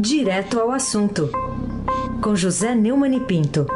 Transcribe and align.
Direto 0.00 0.60
ao 0.60 0.70
assunto, 0.70 1.28
com 2.22 2.36
José 2.36 2.72
Neumann 2.72 3.16
e 3.16 3.20
Pinto. 3.20 3.66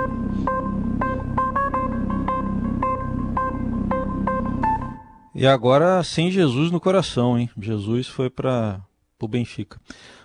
E 5.34 5.44
agora 5.44 6.00
sem 6.04 6.30
Jesus 6.30 6.70
no 6.70 6.80
coração, 6.80 7.36
hein? 7.36 7.50
Jesus 7.58 8.06
foi 8.06 8.30
para 8.30 8.80
o 9.20 9.26
Benfica. 9.26 9.80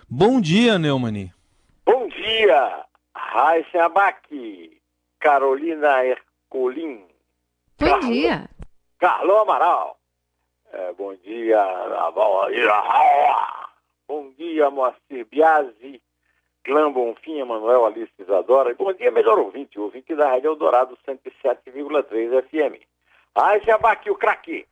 Bom 0.08 0.40
dia, 0.40 0.78
Neumani. 0.78 1.32
Bom 1.84 2.06
dia, 2.06 2.84
Raíssa 3.12 3.86
Abac, 3.86 4.80
Carolina 5.18 6.04
Ercolim. 6.04 7.04
Bom 7.76 7.86
Carlo, 7.86 8.12
dia. 8.12 8.48
Carlão 9.00 9.42
Amaral. 9.42 9.98
É, 10.72 10.92
bom 10.92 11.12
dia, 11.24 11.60
dia. 12.50 13.57
Bom 14.08 14.32
dia, 14.38 14.70
Moacir 14.70 15.26
Biasi, 15.30 16.00
Clã 16.64 16.90
Bonfim, 16.90 17.40
Emanuel 17.40 17.84
Alice 17.84 18.10
Isadora. 18.18 18.74
Bom 18.74 18.90
dia, 18.94 19.10
melhor 19.10 19.38
ouvinte, 19.38 19.78
ouvinte 19.78 20.16
da 20.16 20.30
Rádio 20.30 20.48
Eldorado 20.48 20.96
107,3 21.06 22.42
FM. 22.48 22.82
Ai, 23.34 23.60
Jabaqui, 23.60 24.10
o 24.10 24.14
craque. 24.14 24.64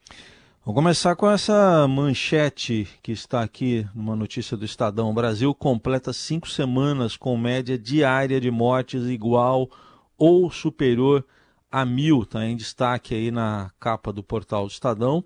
Vou 0.65 0.75
começar 0.75 1.15
com 1.17 1.31
essa 1.31 1.87
manchete 1.87 2.89
que 3.03 3.13
está 3.13 3.43
aqui 3.43 3.85
numa 3.95 4.17
notícia 4.17 4.57
do 4.57 4.65
Estadão. 4.65 5.11
O 5.11 5.15
Brasil 5.15 5.55
completa 5.55 6.15
cinco 6.15 6.49
semanas 6.49 7.15
com 7.15 7.37
média 7.37 7.77
diária 7.77 8.41
de 8.41 8.51
mortes 8.51 9.05
igual 9.05 9.69
ou 10.17 10.51
superior 10.51 11.23
a 11.71 11.85
mil. 11.85 12.23
Está 12.23 12.47
em 12.47 12.57
destaque 12.57 13.15
aí 13.15 13.31
na 13.31 13.71
capa 13.79 14.11
do 14.15 14.23
portal 14.23 14.65
do 14.65 14.71
Estadão. 14.71 15.23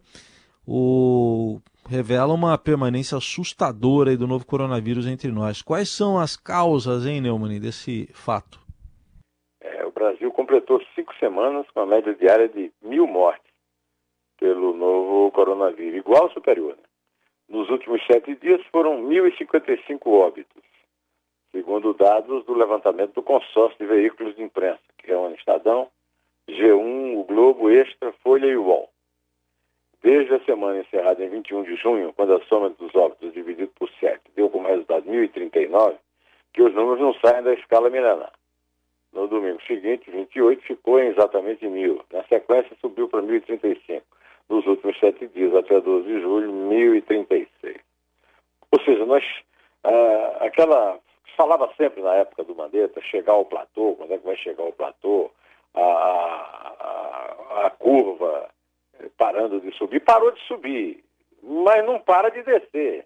O 0.66 1.60
revela 1.90 2.32
uma 2.32 2.56
permanência 2.56 3.18
assustadora 3.18 4.16
do 4.16 4.24
novo 4.24 4.46
coronavírus 4.46 5.08
entre 5.08 5.32
nós. 5.32 5.60
Quais 5.60 5.88
são 5.88 6.20
as 6.20 6.36
causas, 6.36 7.04
hein, 7.04 7.20
Neumann, 7.20 7.58
desse 7.58 8.06
fato? 8.14 8.60
É, 9.60 9.84
o 9.84 9.90
Brasil 9.90 10.30
completou 10.30 10.80
cinco 10.94 11.12
semanas 11.18 11.66
com 11.74 11.80
a 11.80 11.86
média 11.86 12.14
diária 12.14 12.48
de 12.48 12.70
mil 12.80 13.08
mortes 13.08 13.50
pelo 14.38 14.72
novo 14.72 15.32
coronavírus, 15.32 15.98
igual 15.98 16.22
ou 16.24 16.30
superior. 16.30 16.76
Né? 16.76 16.84
Nos 17.48 17.68
últimos 17.68 18.00
sete 18.06 18.36
dias 18.36 18.64
foram 18.70 19.02
1.055 19.08 20.06
óbitos, 20.06 20.62
segundo 21.50 21.92
dados 21.92 22.44
do 22.44 22.54
levantamento 22.54 23.14
do 23.14 23.22
consórcio 23.22 23.76
de 23.80 23.86
veículos 23.86 24.36
de 24.36 24.44
imprensa, 24.44 24.78
que 24.96 25.10
é 25.10 25.16
o 25.16 25.28
Estadão, 25.34 25.88
G1, 26.48 27.18
o 27.18 27.24
Globo, 27.24 27.68
Extra, 27.68 28.12
Folha 28.22 28.46
e 28.46 28.56
UOL. 28.56 28.89
Desde 30.02 30.34
a 30.34 30.40
semana 30.44 30.80
encerrada 30.80 31.22
em 31.22 31.28
21 31.28 31.62
de 31.64 31.76
junho, 31.76 32.12
quando 32.14 32.34
a 32.34 32.40
soma 32.46 32.70
dos 32.70 32.94
óbitos 32.94 33.34
dividido 33.34 33.70
por 33.78 33.90
7 34.00 34.20
deu 34.34 34.48
como 34.48 34.66
resultado 34.66 35.04
1.039, 35.04 35.96
que 36.54 36.62
os 36.62 36.74
números 36.74 37.00
não 37.00 37.14
saem 37.14 37.42
da 37.42 37.52
escala 37.52 37.90
milenar. 37.90 38.32
No 39.12 39.28
domingo 39.28 39.60
seguinte, 39.66 40.10
28, 40.10 40.62
ficou 40.62 41.00
em 41.00 41.08
exatamente 41.08 41.66
1.000. 41.66 42.00
Na 42.12 42.24
sequência, 42.24 42.76
subiu 42.80 43.08
para 43.08 43.22
1.035. 43.22 44.02
Nos 44.48 44.66
últimos 44.66 44.98
sete 44.98 45.26
dias, 45.28 45.54
até 45.54 45.80
12 45.80 46.06
de 46.06 46.20
julho, 46.20 46.50
1.036. 46.50 47.78
Ou 48.72 48.80
seja, 48.84 49.04
nós, 49.04 49.24
ah, 49.84 50.38
aquela, 50.40 50.98
falava 51.36 51.70
sempre 51.76 52.00
na 52.00 52.14
época 52.14 52.42
do 52.44 52.54
Mandetta, 52.54 53.02
chegar 53.02 53.34
ao 53.34 53.44
platô, 53.44 53.96
quando 53.96 54.14
é 54.14 54.18
que 54.18 54.24
vai 54.24 54.36
chegar 54.36 54.62
ao 54.62 54.72
platô, 54.72 55.30
a, 55.74 55.82
a, 55.82 57.66
a 57.66 57.70
curva 57.70 58.48
parando 59.20 59.60
de 59.60 59.70
subir, 59.76 60.00
parou 60.00 60.32
de 60.32 60.40
subir, 60.46 61.04
mas 61.42 61.84
não 61.84 62.00
para 62.00 62.30
de 62.30 62.42
descer. 62.42 63.04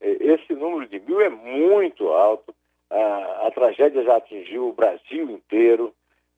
Esse 0.00 0.54
número 0.54 0.86
de 0.86 1.00
mil 1.00 1.20
é 1.20 1.28
muito 1.28 2.06
alto, 2.10 2.54
a, 2.88 3.48
a 3.48 3.50
tragédia 3.50 4.04
já 4.04 4.18
atingiu 4.18 4.68
o 4.68 4.72
Brasil 4.72 5.28
inteiro, 5.28 5.92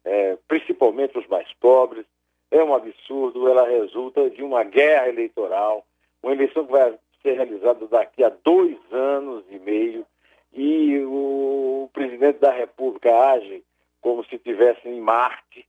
é, 0.07 0.39
principalmente 0.49 1.19
os 1.19 1.27
mais 1.27 1.47
pobres. 1.61 2.07
É 2.51 2.65
um 2.65 2.75
absurdo, 2.75 3.47
ela 3.47 3.69
resulta 3.69 4.31
de 4.31 4.43
uma 4.43 4.65
guerra 4.65 5.11
eleitoral, 5.11 5.85
uma 6.23 6.33
eleição 6.33 6.65
que 6.65 6.73
vai 6.73 6.99
ser 7.23 7.35
realizada 7.35 7.87
daqui 7.89 8.25
a 8.25 8.33
dois 8.43 8.79
anos 8.91 9.45
e 9.51 9.59
meio, 9.59 10.07
e 10.55 10.99
o 11.05 11.91
presidente 11.93 12.39
da 12.39 12.51
República 12.51 13.15
age 13.33 13.63
como 14.01 14.25
se 14.25 14.37
estivesse 14.37 14.89
em 14.89 14.99
Marte, 14.99 15.67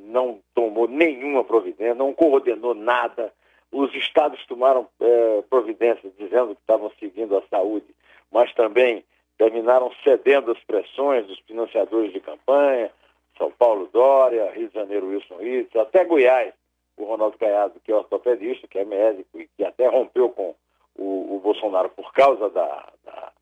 não 0.00 0.40
tomou 0.54 0.88
nenhuma 0.88 1.44
providência, 1.44 1.94
não 1.94 2.12
coordenou 2.12 2.74
nada. 2.74 3.32
Os 3.70 3.94
estados 3.94 4.44
tomaram 4.46 4.86
é, 5.00 5.42
providências 5.48 6.12
dizendo 6.18 6.54
que 6.54 6.60
estavam 6.60 6.90
seguindo 6.98 7.36
a 7.36 7.42
saúde, 7.48 7.86
mas 8.30 8.52
também 8.54 9.04
terminaram 9.38 9.90
cedendo 10.04 10.52
às 10.52 10.58
pressões 10.64 11.26
dos 11.26 11.38
financiadores 11.40 12.12
de 12.12 12.20
campanha, 12.20 12.90
São 13.38 13.50
Paulo 13.50 13.88
Dória, 13.92 14.52
Rio 14.52 14.68
de 14.68 14.74
Janeiro 14.74 15.08
Wilson 15.08 15.36
Ritz, 15.36 15.74
até 15.76 16.04
Goiás, 16.04 16.52
o 16.96 17.04
Ronaldo 17.04 17.38
Caiado, 17.38 17.80
que 17.82 17.90
é 17.90 17.96
ortopedista, 17.96 18.68
que 18.68 18.78
é 18.78 18.84
médico 18.84 19.40
e 19.40 19.48
que 19.56 19.64
até 19.64 19.88
rompeu 19.88 20.28
com 20.28 20.54
o, 20.94 21.36
o 21.36 21.40
Bolsonaro 21.40 21.88
por 21.88 22.12
causa 22.12 22.50
da, 22.50 22.88
da, 23.04 23.32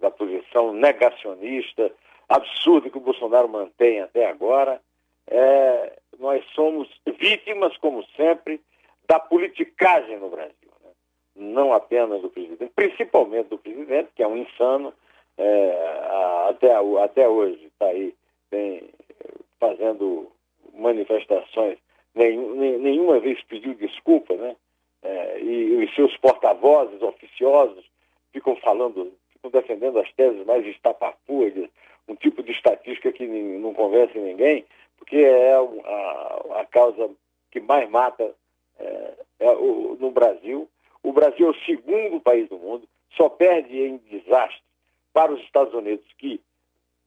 da 0.00 0.10
posição 0.10 0.72
negacionista 0.72 1.90
absurda 2.28 2.90
que 2.90 2.98
o 2.98 3.00
Bolsonaro 3.00 3.48
mantém 3.48 4.00
até 4.00 4.26
agora 4.26 4.80
é, 5.28 5.98
nós 6.18 6.44
somos 6.54 6.88
vítimas, 7.18 7.76
como 7.78 8.04
sempre, 8.16 8.60
da 9.08 9.18
politicagem 9.18 10.18
no 10.18 10.30
Brasil. 10.30 10.54
Né? 10.82 10.90
Não 11.36 11.72
apenas 11.72 12.22
do 12.22 12.30
presidente, 12.30 12.72
principalmente 12.74 13.48
do 13.48 13.58
presidente, 13.58 14.10
que 14.14 14.22
é 14.22 14.26
um 14.26 14.36
insano, 14.36 14.92
é, 15.38 16.48
até, 16.48 16.72
até 17.02 17.28
hoje 17.28 17.64
está 17.66 17.86
aí 17.86 18.14
tem, 18.50 18.90
fazendo 19.58 20.30
manifestações, 20.74 21.78
nenhum, 22.14 22.54
nenhuma 22.54 23.18
vez 23.18 23.42
pediu 23.44 23.74
desculpa, 23.74 24.34
né? 24.34 24.56
É, 25.02 25.40
e 25.40 25.84
os 25.84 25.94
seus 25.94 26.16
porta-vozes 26.18 27.02
oficiosos 27.02 27.84
ficam 28.32 28.54
falando, 28.56 29.12
ficam 29.32 29.50
defendendo 29.50 29.98
as 29.98 30.12
teses 30.12 30.46
mais 30.46 30.64
estapafúrdias, 30.66 31.68
um 32.06 32.14
tipo 32.14 32.42
de 32.42 32.52
estatística 32.52 33.10
que 33.10 33.26
não 33.26 33.74
convence 33.74 34.16
ninguém, 34.18 34.64
porque 35.12 35.26
é 35.26 35.54
a, 35.54 36.60
a 36.60 36.64
causa 36.64 37.10
que 37.50 37.60
mais 37.60 37.88
mata 37.90 38.34
é, 38.78 39.14
é 39.40 39.50
o, 39.50 39.98
no 40.00 40.10
Brasil. 40.10 40.66
O 41.02 41.12
Brasil 41.12 41.48
é 41.48 41.50
o 41.50 41.64
segundo 41.66 42.18
país 42.18 42.48
do 42.48 42.56
mundo, 42.56 42.88
só 43.14 43.28
perde 43.28 43.78
em 43.78 43.98
desastre 43.98 44.62
para 45.12 45.30
os 45.30 45.40
Estados 45.42 45.74
Unidos, 45.74 46.06
que, 46.16 46.40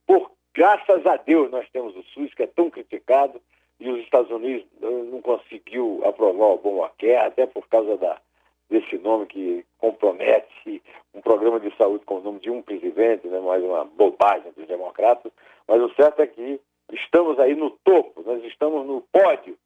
por 0.05 0.29
graças 0.53 1.03
a 1.07 1.17
Deus, 1.17 1.49
nós 1.49 1.67
temos 1.71 1.95
o 1.95 2.03
SUS, 2.03 2.31
que 2.35 2.43
é 2.43 2.47
tão 2.47 2.69
criticado, 2.69 3.41
e 3.79 3.89
os 3.89 4.03
Estados 4.03 4.29
Unidos 4.29 4.67
não 4.79 5.19
conseguiu 5.21 6.01
aprovar 6.05 6.45
o 6.45 6.53
Obamacare, 6.53 7.15
até 7.15 7.47
por 7.47 7.67
causa 7.67 7.97
da, 7.97 8.21
desse 8.69 8.99
nome 8.99 9.25
que 9.25 9.65
compromete 9.79 10.79
um 11.11 11.21
programa 11.21 11.59
de 11.59 11.75
saúde 11.75 12.05
com 12.05 12.17
o 12.17 12.21
nome 12.21 12.39
de 12.39 12.51
um 12.51 12.61
presidente, 12.61 13.27
né, 13.27 13.39
mais 13.39 13.63
uma 13.63 13.83
bobagem 13.83 14.51
dos 14.51 14.67
democratas, 14.67 15.31
mas 15.67 15.81
o 15.81 15.91
certo 15.95 16.21
é 16.21 16.27
que 16.27 16.61
estamos 16.91 17.39
aí 17.39 17.55
no 17.55 17.71
topo, 17.83 18.21
nós 18.25 18.43
estamos 18.43 18.85
no 18.85 19.01
pódio 19.11 19.57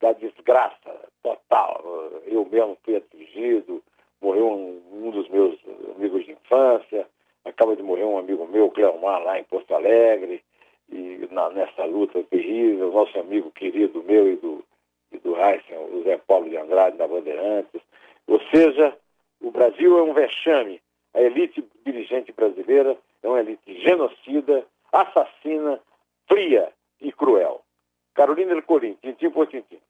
da 0.00 0.12
desgraça 0.12 1.08
total. 1.22 1.82
Eu 2.26 2.46
mesmo 2.50 2.76
fui 2.82 2.96
atingido, 2.96 3.82
morreu 4.20 4.48
um, 4.48 4.82
um 4.92 5.10
dos 5.10 5.28
meus 5.28 5.58
amigos 5.96 6.24
de 6.24 6.32
infância, 6.32 7.06
acaba 7.44 7.76
de 7.76 7.82
morrer 7.82 8.04
um 8.04 8.18
amigo 8.18 8.46
meu, 8.46 8.70
Cleomar, 8.70 9.22
lá 9.22 9.38
em 9.38 9.44
Porto 9.44 9.74
Alegre, 9.74 10.42
e 10.90 11.28
na, 11.30 11.50
nessa 11.50 11.84
luta 11.84 12.22
terrível, 12.24 12.92
nosso 12.92 13.18
amigo 13.18 13.50
querido 13.52 14.02
meu 14.02 14.30
e 14.32 14.36
do, 14.36 14.64
e 15.12 15.18
do 15.18 15.36
Heisen, 15.36 15.78
o 15.92 16.02
Zé 16.02 16.18
Paulo 16.18 16.48
de 16.48 16.56
Andrade, 16.56 16.96
da 16.96 17.06
Bandeirantes. 17.06 17.80
Ou 18.26 18.40
seja, 18.52 18.96
o 19.40 19.50
Brasil 19.50 19.98
é 19.98 20.02
um 20.02 20.12
vexame. 20.12 20.80
A 21.14 21.20
elite 21.20 21.64
dirigente 21.84 22.32
brasileira 22.32 22.96
é 23.22 23.28
uma 23.28 23.40
elite 23.40 23.80
genocida, 23.80 24.64
assassina, 24.92 25.80
fria 26.30 26.72
e 27.00 27.12
cruel. 27.12 27.62
Carolina 28.14 28.54
del 28.54 28.62
Corim, 28.62 28.94
tintim 29.02 29.30
por 29.30 29.48
tintim. 29.48 29.80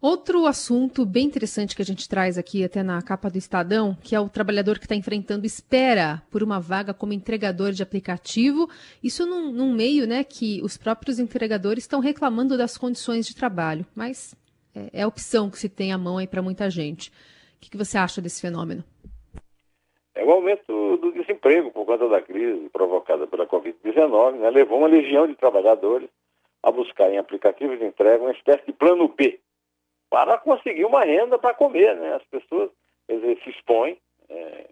Outro 0.00 0.46
assunto 0.46 1.04
bem 1.04 1.26
interessante 1.26 1.76
que 1.76 1.82
a 1.82 1.84
gente 1.84 2.08
traz 2.08 2.38
aqui 2.38 2.64
até 2.64 2.82
na 2.82 3.02
capa 3.02 3.28
do 3.28 3.36
Estadão, 3.36 3.94
que 4.02 4.14
é 4.14 4.20
o 4.20 4.30
trabalhador 4.30 4.78
que 4.78 4.86
está 4.86 4.94
enfrentando 4.94 5.44
espera 5.44 6.22
por 6.30 6.42
uma 6.42 6.58
vaga 6.58 6.94
como 6.94 7.12
entregador 7.12 7.72
de 7.72 7.82
aplicativo. 7.82 8.66
Isso 9.04 9.26
num, 9.26 9.52
num 9.52 9.74
meio 9.74 10.06
né, 10.06 10.24
que 10.24 10.62
os 10.62 10.78
próprios 10.78 11.18
entregadores 11.18 11.84
estão 11.84 12.00
reclamando 12.00 12.56
das 12.56 12.78
condições 12.78 13.26
de 13.26 13.36
trabalho, 13.36 13.84
mas 13.94 14.34
é, 14.74 15.00
é 15.00 15.02
a 15.02 15.06
opção 15.06 15.50
que 15.50 15.58
se 15.58 15.68
tem 15.68 15.92
à 15.92 15.98
mão 15.98 16.16
aí 16.16 16.26
para 16.26 16.40
muita 16.40 16.70
gente. 16.70 17.10
O 17.10 17.60
que, 17.60 17.70
que 17.70 17.76
você 17.76 17.98
acha 17.98 18.22
desse 18.22 18.40
fenômeno? 18.40 18.82
É 20.14 20.24
o 20.24 20.30
aumento 20.30 20.72
desemprego 21.40 21.70
por 21.70 21.86
conta 21.86 22.08
da 22.08 22.20
crise 22.20 22.68
provocada 22.68 23.26
pela 23.26 23.46
Covid-19 23.46 24.32
né, 24.36 24.50
levou 24.50 24.78
uma 24.78 24.88
legião 24.88 25.26
de 25.26 25.34
trabalhadores 25.34 26.08
a 26.62 26.70
buscar 26.70 27.10
em 27.10 27.18
aplicativos 27.18 27.78
de 27.78 27.84
entrega 27.86 28.22
uma 28.22 28.32
espécie 28.32 28.64
de 28.66 28.72
plano 28.72 29.08
B 29.08 29.40
para 30.10 30.38
conseguir 30.38 30.84
uma 30.84 31.02
renda 31.02 31.38
para 31.38 31.54
comer. 31.54 31.96
Né? 31.96 32.14
As 32.14 32.24
pessoas 32.24 32.70
dizer, 33.08 33.38
se 33.42 33.50
expõem, 33.50 33.96
é, 34.28 34.66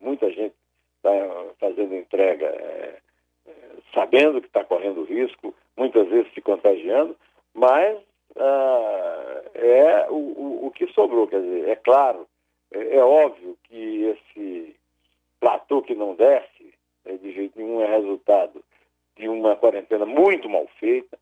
muita 0.00 0.30
gente 0.30 0.54
está 0.96 1.10
fazendo 1.58 1.94
entrega 1.94 2.46
é, 2.46 2.98
é, 3.46 3.52
sabendo 3.94 4.40
que 4.40 4.46
está 4.46 4.64
correndo 4.64 5.04
risco, 5.04 5.54
muitas 5.76 6.08
vezes 6.08 6.32
se 6.32 6.40
contagiando, 6.40 7.16
mas 7.54 7.98
ah, 8.36 9.42
é 9.54 10.06
o, 10.08 10.14
o, 10.14 10.66
o, 10.66 10.70
que 10.70 10.86
sobrou. 10.88 11.26
Quer 11.26 11.40
dizer, 11.42 11.68
é 11.68 11.76
claro, 11.76 12.26
é, 12.72 12.96
é 12.96 13.04
óbvio 13.04 13.56
que 13.64 14.04
esse 14.04 14.79
platô 15.40 15.82
que 15.82 15.94
não 15.94 16.14
desce, 16.14 16.74
né, 17.04 17.16
de 17.16 17.32
jeito 17.32 17.58
nenhum 17.58 17.80
é 17.80 17.86
resultado 17.86 18.62
de 19.16 19.28
uma 19.28 19.56
quarentena 19.56 20.06
muito 20.06 20.48
mal 20.48 20.68
feita, 20.78 21.18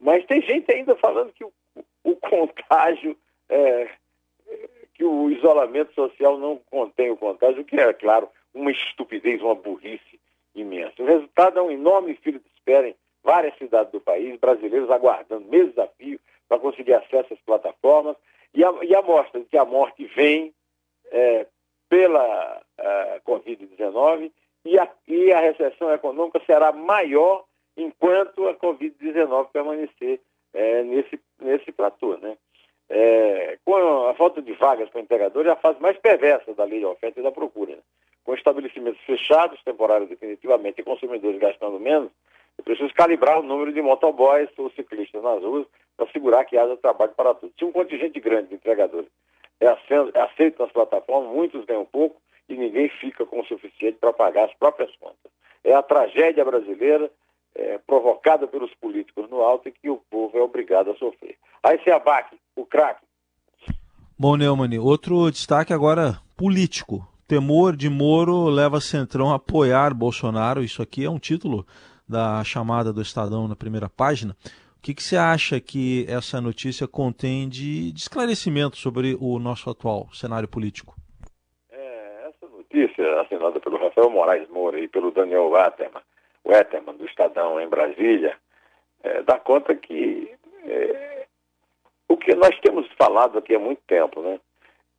mas 0.00 0.24
tem 0.26 0.40
gente 0.40 0.72
ainda 0.72 0.96
falando 0.96 1.32
que 1.32 1.44
o, 1.44 1.52
o 2.04 2.16
contágio, 2.16 3.16
é, 3.48 3.90
que 4.94 5.04
o 5.04 5.30
isolamento 5.30 5.92
social 5.94 6.38
não 6.38 6.58
contém 6.70 7.10
o 7.10 7.16
contágio, 7.16 7.62
o 7.62 7.64
que 7.64 7.76
é, 7.76 7.92
claro, 7.92 8.28
uma 8.54 8.70
estupidez, 8.70 9.42
uma 9.42 9.54
burrice 9.54 10.20
imensa. 10.54 11.02
O 11.02 11.06
resultado 11.06 11.58
é 11.58 11.62
um 11.62 11.70
enorme 11.70 12.14
filho 12.16 12.40
de 12.40 12.48
espera 12.54 12.88
em 12.88 12.94
várias 13.22 13.56
cidades 13.58 13.92
do 13.92 14.00
país, 14.00 14.38
brasileiros 14.38 14.90
aguardando 14.90 15.46
meses 15.48 15.76
a 15.78 15.86
fio 15.98 16.18
para 16.48 16.58
conseguir 16.58 16.94
acesso 16.94 17.34
às 17.34 17.40
plataformas, 17.40 18.16
e 18.54 18.64
a, 18.64 18.72
e 18.82 18.94
a 18.94 19.02
mostra 19.02 19.40
de 19.40 19.46
que 19.46 19.58
a 19.58 19.64
morte 19.64 20.06
vem 20.06 20.54
é, 21.10 21.46
pela 21.88 22.62
uh, 22.78 23.30
Covid-19 23.30 24.30
e 24.64 24.78
a, 24.78 24.88
e 25.06 25.32
a 25.32 25.40
recessão 25.40 25.92
econômica 25.92 26.40
será 26.44 26.72
maior 26.72 27.44
enquanto 27.76 28.48
a 28.48 28.54
Covid-19 28.54 29.48
permanecer 29.52 30.20
é, 30.52 30.82
nesse, 30.82 31.20
nesse 31.40 31.70
platô. 31.70 32.16
Né? 32.16 32.36
É, 32.88 33.58
com 33.64 33.74
a 34.08 34.14
falta 34.14 34.40
de 34.40 34.52
vagas 34.54 34.88
para 34.88 35.00
empregadores, 35.00 35.48
é 35.48 35.52
a 35.52 35.56
fase 35.56 35.80
mais 35.80 35.96
perversa 35.98 36.54
da 36.54 36.64
lei 36.64 36.80
de 36.80 36.86
oferta 36.86 37.20
e 37.20 37.22
da 37.22 37.30
procura. 37.30 37.76
Né? 37.76 37.82
Com 38.24 38.34
estabelecimentos 38.34 39.00
fechados, 39.02 39.62
temporários 39.62 40.08
definitivamente, 40.08 40.80
e 40.80 40.84
consumidores 40.84 41.38
gastando 41.38 41.78
menos, 41.78 42.10
é 42.58 42.62
preciso 42.62 42.92
calibrar 42.94 43.38
o 43.38 43.42
número 43.42 43.72
de 43.72 43.82
motoboys 43.82 44.48
ou 44.56 44.70
ciclistas 44.70 45.22
nas 45.22 45.42
ruas 45.42 45.66
para 45.96 46.06
assegurar 46.06 46.44
que 46.44 46.56
haja 46.56 46.76
trabalho 46.76 47.12
para 47.12 47.34
todos. 47.34 47.54
Se 47.56 47.64
um 47.64 47.72
contingente 47.72 48.18
grande 48.18 48.48
de 48.48 48.54
entregadores 48.54 49.08
é 49.60 50.20
aceito 50.20 50.62
nas 50.62 50.72
plataformas, 50.72 51.34
muitos 51.34 51.64
ganham 51.64 51.84
pouco 51.84 52.20
e 52.48 52.56
ninguém 52.56 52.88
fica 52.88 53.24
com 53.24 53.40
o 53.40 53.46
suficiente 53.46 53.98
para 53.98 54.12
pagar 54.12 54.44
as 54.44 54.54
próprias 54.54 54.94
contas. 54.96 55.32
É 55.64 55.74
a 55.74 55.82
tragédia 55.82 56.44
brasileira 56.44 57.10
é, 57.54 57.78
provocada 57.78 58.46
pelos 58.46 58.72
políticos 58.74 59.28
no 59.30 59.40
alto 59.40 59.68
e 59.68 59.72
que 59.72 59.88
o 59.88 60.00
povo 60.10 60.36
é 60.36 60.42
obrigado 60.42 60.90
a 60.90 60.96
sofrer. 60.96 61.36
Aí 61.62 61.82
se 61.82 61.90
abaque, 61.90 62.36
o 62.54 62.64
craque. 62.64 63.04
Bom, 64.18 64.36
Neumann, 64.36 64.78
outro 64.78 65.30
destaque 65.30 65.72
agora 65.72 66.18
político. 66.36 67.06
Temor 67.26 67.74
de 67.74 67.90
Moro 67.90 68.44
leva 68.44 68.80
Centrão 68.80 69.32
a 69.32 69.36
apoiar 69.36 69.92
Bolsonaro. 69.92 70.62
Isso 70.62 70.80
aqui 70.80 71.04
é 71.04 71.10
um 71.10 71.18
título 71.18 71.66
da 72.08 72.44
chamada 72.44 72.92
do 72.92 73.02
Estadão 73.02 73.48
na 73.48 73.56
primeira 73.56 73.88
página. 73.88 74.36
Que, 74.86 74.94
que 74.94 75.02
você 75.02 75.16
acha 75.16 75.60
que 75.60 76.06
essa 76.08 76.40
notícia 76.40 76.86
contém 76.86 77.48
de, 77.48 77.90
de 77.90 77.98
esclarecimento 77.98 78.76
sobre 78.76 79.16
o 79.20 79.36
nosso 79.40 79.68
atual 79.68 80.06
cenário 80.12 80.46
político? 80.46 80.94
É, 81.72 82.28
essa 82.28 82.46
notícia, 82.46 83.20
assinada 83.20 83.58
pelo 83.58 83.78
Rafael 83.78 84.08
Moraes 84.08 84.48
Moura 84.48 84.78
e 84.78 84.86
pelo 84.86 85.10
Daniel 85.10 85.50
Waterman, 85.50 86.00
Wetterman, 86.46 86.96
do 86.98 87.04
Estadão, 87.04 87.60
em 87.60 87.66
Brasília, 87.66 88.36
é, 89.02 89.22
dá 89.24 89.40
conta 89.40 89.74
que 89.74 90.30
é, 90.64 91.26
o 92.08 92.16
que 92.16 92.36
nós 92.36 92.56
temos 92.60 92.86
falado 92.96 93.38
aqui 93.38 93.56
há 93.56 93.58
muito 93.58 93.82
tempo, 93.88 94.22
né? 94.22 94.38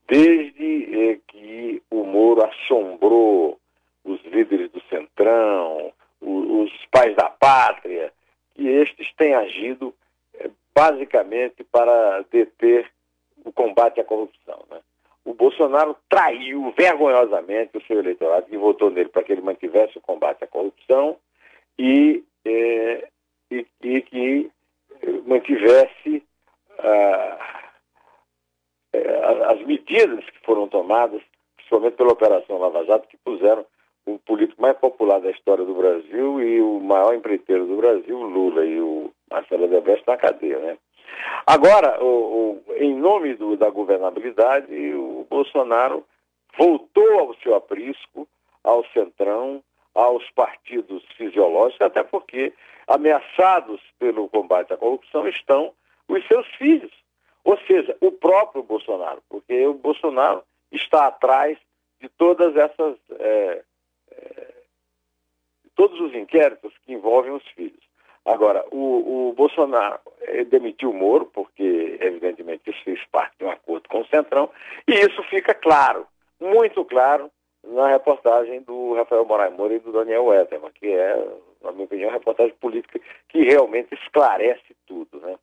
Desde 0.10 1.12
é, 1.12 1.19
que 1.30 1.81
o 1.90 2.04
Moro 2.04 2.45
assombrou 2.45 3.57
os 4.04 4.22
líderes 4.25 4.69
do 4.69 4.81
Centrão, 4.90 5.94
os, 6.19 6.72
os 6.74 6.86
pais 6.92 7.16
da 7.16 7.30
pátria, 7.30 8.12
que 8.57 8.68
estes 8.68 9.13
têm 9.15 9.36
agido 9.36 9.94
é, 10.33 10.50
basicamente 10.74 11.63
para 11.63 12.24
deter 12.31 12.92
o 13.45 13.51
combate 13.51 14.01
à 14.01 14.04
corrupção, 14.04 14.65
né? 14.69 14.80
o 15.24 15.33
Bolsonaro 15.33 15.95
traiu 16.09 16.74
vergonhosamente 16.77 17.77
o 17.77 17.81
seu 17.81 18.00
eleitorado 18.00 18.48
que 18.48 18.57
votou 18.57 18.89
nele 18.89 19.09
para 19.09 19.24
que 19.24 19.31
ele 19.31 19.42
mantivesse 19.42 19.98
o 19.98 20.01
combate 20.01 20.44
à 20.44 20.48
corrupção 20.48 21.18
e, 21.77 22.24
é, 22.45 23.07
e, 23.51 23.65
e 23.83 24.01
que 24.01 24.51
mantivesse 25.25 26.24
ah, 26.80 27.57
as 29.50 29.62
medidas 29.65 30.24
que 30.25 30.39
foram 30.45 30.68
tomadas, 30.68 31.21
principalmente 31.56 31.95
pela 31.95 32.13
Operação 32.13 32.57
Lava 32.57 32.86
Jato, 32.86 33.07
que 33.07 33.18
puseram 33.18 33.65
o 34.07 34.18
político 34.19 34.62
mais 34.62 34.77
popular 34.77 35.19
da 35.19 35.30
história 35.30 35.65
do 35.65 35.75
Brasil 35.75 36.42
e 36.42 36.62
o 36.62 36.80
maior 36.80 37.13
empreiteiro 37.13 37.65
do 37.65 37.75
Brasil, 37.75 38.18
Lula 38.18 38.65
e 38.65 38.80
o 38.80 39.12
Marcelo 39.30 39.65
Odebrecht 39.65 40.07
na 40.07 40.15
cadeia, 40.15 40.59
né? 40.59 40.77
Agora, 41.45 42.01
o, 42.04 42.62
o, 42.68 42.74
em 42.75 42.95
nome 42.95 43.33
do, 43.36 43.57
da 43.57 43.69
governabilidade, 43.69 44.74
o 44.94 45.27
Bolsonaro 45.30 46.06
voltou 46.57 47.19
ao 47.19 47.36
seu 47.36 47.56
aprisco, 47.56 48.27
ao 48.63 48.86
centrão, 48.88 49.62
aos 49.94 50.30
partidos 50.31 51.04
fisiológicos, 51.18 51.81
até 51.81 52.04
porque 52.04 52.54
ameaçados 52.88 53.81
pelo 54.00 54.30
combate 54.30 54.71
à 54.71 54.77
corrupção 54.77 55.27
estão 55.27 55.74
os 56.07 56.25
seus 56.27 56.48
filhos. 56.56 56.92
Ou 57.44 57.57
seja, 57.65 57.95
o 58.01 58.12
próprio 58.12 58.63
Bolsonaro, 58.63 59.21
porque 59.30 59.65
o 59.65 59.74
Bolsonaro 59.74 60.44
está 60.71 61.07
atrás 61.07 61.57
de 62.00 62.09
todas 62.09 62.56
essas. 62.56 62.98
É, 63.19 63.63
é, 64.18 64.54
todos 65.75 66.00
os 66.02 66.14
inquéritos 66.14 66.74
que 66.86 66.94
envolvem 66.94 67.31
os 67.31 67.48
filhos. 67.50 67.88
Agora, 68.25 68.66
o, 68.72 69.30
o 69.30 69.34
Bolsonaro 69.34 70.00
é, 70.22 70.44
demitiu 70.44 70.90
o 70.90 70.94
Moro, 70.94 71.25
porque, 71.28 71.98
evidentemente, 72.02 72.69
isso 72.69 72.84
fez 72.84 73.00
parte 73.10 73.38
de 73.40 73.46
um 73.46 73.52
acordo 73.52 73.88
com 73.88 74.02
o 74.02 74.08
Centrão, 74.08 74.50
e 74.86 74.94
isso 74.94 75.24
fica 75.24 75.54
claro, 75.54 76.06
muito 76.40 76.84
claro, 76.84 77.31
na 77.64 77.88
reportagem 77.88 78.62
do 78.62 78.96
Rafael 78.96 79.25
Moraes 79.25 79.56
Moura 79.56 79.75
e 79.75 79.80
do 79.80 79.92
Daniel 79.92 80.25
Wetterman, 80.25 80.72
que 80.72 80.88
é, 80.88 81.16
na 81.64 81.72
minha 81.72 81.86
opinião, 81.86 82.10
uma 82.10 82.18
reportagem 82.18 82.54
política 82.56 83.00
que 83.30 83.44
realmente 83.44 83.94
esclarece 83.94 84.75
tudo. 84.86 85.19
Né? 85.19 85.38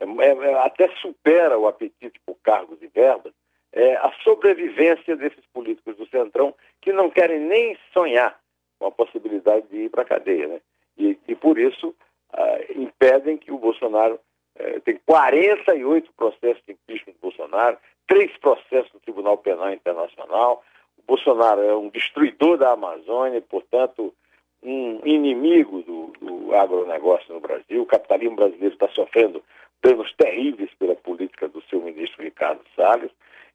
É, 0.00 0.04
é, 0.04 0.54
até 0.60 0.88
supera 0.96 1.58
o 1.58 1.66
apetite 1.66 2.20
por 2.24 2.36
cargos 2.42 2.80
e 2.82 2.86
verbas 2.88 3.32
é, 3.72 3.96
a 3.96 4.12
sobrevivência 4.22 5.16
desses 5.16 5.44
políticos 5.52 5.96
do 5.96 6.08
Centrão 6.08 6.54
que 6.80 6.92
não 6.92 7.10
querem 7.10 7.40
nem 7.40 7.76
sonhar 7.92 8.38
com 8.78 8.86
a 8.86 8.92
possibilidade 8.92 9.66
de 9.68 9.84
ir 9.84 9.90
para 9.90 10.02
a 10.02 10.06
cadeia. 10.06 10.46
Né? 10.48 10.60
E, 10.96 11.18
e 11.28 11.34
por 11.34 11.58
isso 11.58 11.94
ah, 12.32 12.58
impedem 12.74 13.36
que 13.36 13.52
o 13.52 13.58
Bolsonaro 13.58 14.18
eh, 14.56 14.80
tem 14.80 14.98
48 15.04 16.12
processos 16.16 16.62
de 16.66 16.72
impeachment 16.72 17.14
do 17.14 17.20
Bolsonaro, 17.20 17.78
três 18.06 18.36
processos 18.38 18.92
no 18.92 19.00
Tribunal 19.00 19.38
Penal 19.38 19.72
Internacional, 19.72 20.62
Bolsonaro 21.08 21.62
é 21.62 21.74
um 21.74 21.88
destruidor 21.88 22.58
da 22.58 22.72
Amazônia, 22.72 23.40
portanto, 23.40 24.14
um 24.62 25.00
inimigo 25.06 25.82
do, 25.82 26.12
do 26.20 26.54
agronegócio 26.54 27.32
no 27.32 27.40
Brasil. 27.40 27.82
O 27.82 27.86
capitalismo 27.86 28.36
brasileiro 28.36 28.74
está 28.74 28.88
sofrendo 28.90 29.42
danos 29.82 30.12
terríveis 30.14 30.70
pela 30.78 30.94
política 30.94 31.48
do 31.48 31.62
seu 31.62 31.80
ministro 31.80 32.22
Ricardo 32.22 32.60
Salles. 32.76 33.10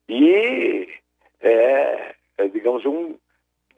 E 0.07 0.88
é, 1.41 2.15
é 2.38 2.48
digamos, 2.48 2.86
um, 2.86 3.15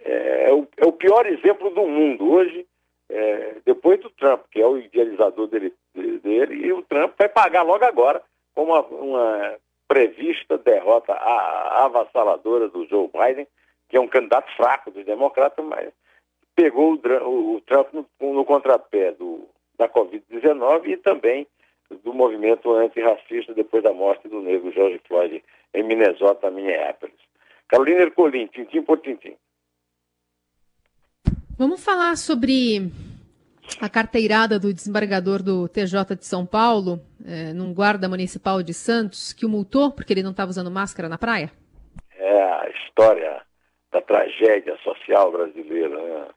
é, 0.03 0.49
é, 0.49 0.53
o, 0.53 0.67
é, 0.77 0.85
o, 0.85 0.91
pior 0.91 1.25
exemplo 1.25 1.69
do 1.71 1.87
mundo. 1.87 2.31
Hoje, 2.31 2.65
é, 3.09 3.55
depois 3.65 3.99
do 3.99 4.09
Trump, 4.11 4.41
que 4.51 4.61
é 4.61 4.65
o 4.65 4.77
idealizador 4.77 5.47
dele, 5.47 5.73
dele, 5.93 6.67
e 6.67 6.73
o 6.73 6.83
Trump 6.83 7.13
vai 7.17 7.29
pagar 7.29 7.63
logo 7.63 7.83
agora 7.83 8.21
com 8.53 8.63
uma, 8.63 8.81
uma 8.81 9.55
prevista 9.87 10.57
derrota 10.57 11.13
avassaladora 11.13 12.69
do 12.69 12.85
Joe 12.87 13.09
Biden, 13.09 13.47
que 13.89 13.97
é 13.97 13.99
um 13.99 14.07
candidato 14.07 14.51
fraco 14.55 14.91
dos 14.91 15.05
democratas, 15.05 15.63
mas 15.65 15.91
pegou 16.55 16.93
o, 16.93 17.55
o 17.55 17.61
Trump 17.61 17.93
no, 17.93 18.05
no, 18.19 18.45
contrapé 18.45 19.11
do, 19.11 19.47
da 19.77 19.89
Covid-19 19.89 20.87
e 20.87 20.97
também 20.97 21.45
do 22.03 22.13
movimento 22.13 22.71
antirracista 22.73 23.53
depois 23.53 23.83
da 23.83 23.93
morte 23.93 24.27
do 24.27 24.41
negro 24.41 24.71
George 24.71 24.99
Floyd 25.07 25.43
em 25.75 25.83
Minnesota, 25.83 26.49
Minneapolis. 26.49 27.15
Carolina 27.67 28.01
Ercolim, 28.01 28.47
tintim 28.47 28.81
por 28.81 28.99
tintim. 28.99 29.35
Vamos 31.57 31.83
falar 31.83 32.15
sobre 32.17 32.91
a 33.81 33.89
carteirada 33.89 34.59
do 34.59 34.73
desembargador 34.73 35.41
do 35.41 35.67
TJ 35.67 36.15
de 36.15 36.25
São 36.25 36.45
Paulo, 36.45 36.99
é, 37.25 37.53
num 37.53 37.73
guarda 37.73 38.07
municipal 38.07 38.61
de 38.61 38.73
Santos, 38.73 39.33
que 39.33 39.45
o 39.45 39.49
multou 39.49 39.91
porque 39.91 40.13
ele 40.13 40.23
não 40.23 40.31
estava 40.31 40.51
usando 40.51 40.69
máscara 40.69 41.09
na 41.09 41.17
praia? 41.17 41.51
É 42.17 42.41
a 42.41 42.69
história 42.69 43.41
da 43.91 44.01
tragédia 44.01 44.77
social 44.83 45.31
brasileira, 45.31 46.01
né? 46.01 46.27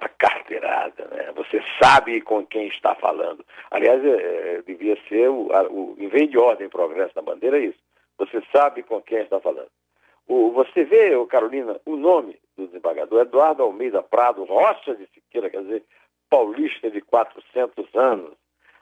a 0.00 0.08
carteirada, 0.08 1.06
né? 1.12 1.32
Você 1.36 1.62
sabe 1.80 2.20
com 2.22 2.44
quem 2.44 2.66
está 2.66 2.94
falando. 2.96 3.44
Aliás, 3.70 4.04
é, 4.04 4.08
é, 4.08 4.62
devia 4.62 4.98
ser, 5.08 5.28
o, 5.28 5.48
o, 5.48 5.96
em 5.98 6.08
vez 6.08 6.28
de 6.28 6.38
ordem 6.38 6.66
e 6.66 6.70
progresso 6.70 7.12
na 7.14 7.22
bandeira, 7.22 7.58
é 7.58 7.66
isso. 7.66 7.78
Você 8.18 8.42
sabe 8.54 8.82
com 8.82 9.00
quem 9.00 9.18
está 9.18 9.40
falando. 9.40 9.70
O, 10.28 10.52
você 10.52 10.84
vê, 10.84 11.10
Carolina, 11.26 11.80
o 11.84 11.96
nome 11.96 12.38
do 12.56 12.66
desembargador, 12.66 13.22
Eduardo 13.22 13.62
Almeida 13.62 14.02
Prado 14.02 14.44
Rocha 14.44 14.94
de 14.94 15.06
Siqueira, 15.06 15.50
quer 15.50 15.62
dizer, 15.62 15.84
paulista 16.30 16.90
de 16.90 17.00
400 17.00 17.94
anos, 17.94 18.32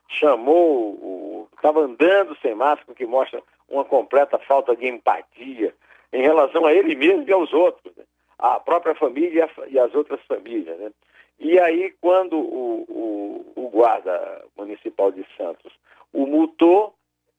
chamou, 0.09 1.49
estava 1.55 1.81
andando 1.81 2.37
sem 2.43 2.55
máscara, 2.55 2.95
que 2.95 3.07
mostra 3.07 3.43
uma 3.69 3.85
completa 3.85 4.39
falta 4.39 4.77
de 4.77 4.87
empatia 4.87 5.75
em 6.13 6.23
relação 6.23 6.67
a 6.67 6.75
ele 6.75 6.95
mesmo 6.95 7.25
e 7.27 7.33
aos 7.33 7.53
outros, 7.53 7.95
né? 7.97 8.05
a 8.39 8.59
própria 8.59 8.95
família 8.95 9.49
e 9.69 9.79
as 9.79 9.95
outras 9.95 10.21
famílias. 10.27 10.79
Né? 10.79 10.91
E 11.39 11.59
aí, 11.59 11.95
quando 12.01 12.37
o, 12.37 12.85
o, 12.89 13.53
o, 13.57 13.69
guarda 13.71 14.45
municipal 14.57 15.13
de 15.13 15.25
Santos 15.37 15.73
o 16.13 16.27
multou, 16.27 16.95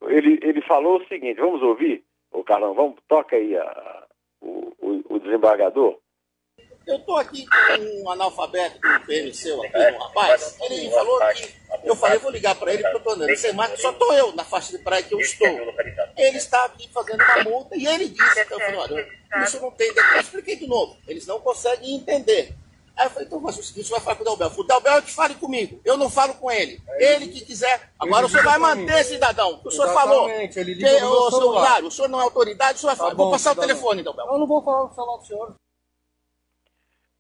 ele, 0.10 0.40
ele 0.42 0.62
falou 0.62 0.98
o 0.98 1.08
seguinte, 1.08 1.40
vamos 1.40 1.62
ouvir? 1.62 2.04
O 2.32 2.44
Carlão, 2.44 2.74
vamos, 2.74 2.96
toca 3.08 3.36
aí 3.36 3.56
a, 3.56 4.06
o, 4.42 4.74
o, 4.80 5.16
o 5.16 5.20
desembargador. 5.20 5.98
Eu 6.88 6.96
estou 6.96 7.16
aqui 7.18 7.46
com 7.46 8.04
um 8.04 8.10
analfabeto 8.10 8.80
do 8.80 9.06
PMC 9.06 9.52
aqui, 9.52 9.96
um 9.96 10.00
rapaz. 10.00 10.58
Ele 10.62 10.90
falou 10.90 11.20
que. 11.34 11.62
Eu 11.84 11.96
falei, 11.96 12.18
vou 12.18 12.32
ligar 12.32 12.56
para 12.56 12.74
ele, 12.74 12.84
porque 12.84 13.08
eu 13.08 13.14
andando 13.14 13.36
sem 13.38 13.52
só 13.78 13.92
estou 13.92 14.14
eu 14.14 14.36
na 14.36 14.44
faixa 14.44 14.78
de 14.78 14.84
praia 14.84 15.04
que 15.04 15.14
eu 15.14 15.20
estou. 15.20 15.48
Ele 15.48 16.38
está 16.38 16.66
aqui 16.66 16.90
fazendo 16.92 17.22
uma 17.24 17.44
multa 17.44 17.76
e 17.76 17.86
ele 17.86 18.10
disse 18.10 18.46
que 18.46 18.54
eu 18.54 18.60
falei, 18.60 18.76
olha, 18.76 19.08
isso 19.44 19.62
não 19.62 19.72
tem. 19.72 19.88
Eu 19.90 20.22
expliquei 20.22 20.56
de 20.56 20.68
novo. 20.68 20.98
Eles 21.08 21.28
não 21.28 21.40
conseguem 21.40 21.96
entender. 21.96 22.56
Aí 23.02 23.08
eu 23.08 23.10
falei, 23.10 23.28
então 23.28 23.42
faz 23.42 23.58
o 23.58 23.64
seguinte, 23.64 23.88
você 23.88 23.94
vai 23.94 24.02
falar 24.02 24.16
com 24.16 24.22
o 24.22 24.26
Dalbel. 24.26 24.52
O 24.56 24.64
Dalbel 24.64 24.94
é 24.94 25.02
que 25.02 25.12
fale 25.12 25.34
comigo. 25.34 25.82
Eu 25.84 25.98
não 25.98 26.08
falo 26.08 26.36
com 26.36 26.52
ele. 26.52 26.80
Ele 27.00 27.30
que 27.30 27.44
quiser. 27.44 27.92
Agora 28.00 28.28
o 28.28 28.30
senhor 28.30 28.46
vai 28.46 28.60
manter, 28.60 29.04
cidadão. 29.04 29.60
O 29.66 29.72
senhor 29.72 29.92
falou. 29.92 30.30
Ele 30.30 30.48
que, 30.48 30.86
o, 30.86 31.32
senhor, 31.32 31.84
o 31.84 31.90
senhor 31.92 32.08
não 32.08 32.20
é 32.20 32.24
autoridade, 32.24 32.78
o 32.78 32.78
senhor 32.78 32.90
vai 32.90 32.98
falar. 32.98 33.16
Vou 33.16 33.32
passar 33.32 33.54
o 33.54 33.60
telefone, 33.60 34.04
Dalbel. 34.04 34.28
Eu 34.28 34.38
não 34.38 34.46
vou 34.46 34.62
falar 34.62 34.84
o 34.84 34.94
celular 34.94 35.18
do 35.18 35.26
senhor. 35.26 35.56